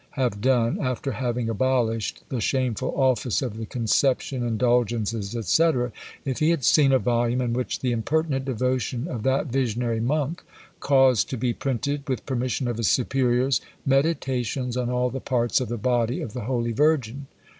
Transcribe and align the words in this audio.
have 0.17 0.41
done, 0.41 0.79
after 0.81 1.11
having 1.11 1.47
abolished 1.47 2.23
the 2.29 2.41
shameful 2.41 2.91
Office 2.97 3.43
of 3.43 3.55
the 3.55 3.67
Conception, 3.67 4.41
Indulgences, 4.41 5.37
&c. 5.47 5.71
if 6.25 6.39
he 6.39 6.49
had 6.49 6.63
seen 6.65 6.91
a 6.91 6.97
volume 6.97 7.39
in 7.39 7.53
which 7.53 7.81
the 7.81 7.91
impertinent 7.91 8.45
devotion 8.45 9.07
of 9.07 9.21
that 9.21 9.45
visionary 9.51 9.99
monk 9.99 10.41
caused 10.79 11.29
to 11.29 11.37
be 11.37 11.53
printed, 11.53 12.09
with 12.09 12.25
permission 12.25 12.67
of 12.67 12.77
his 12.77 12.87
superiors, 12.87 13.61
Meditations 13.85 14.75
on 14.75 14.89
all 14.89 15.11
the 15.11 15.21
Parts 15.21 15.61
of 15.61 15.69
the 15.69 15.77
Body 15.77 16.19
of 16.19 16.33
the 16.33 16.45
Holy 16.45 16.71
Virgin? 16.71 17.27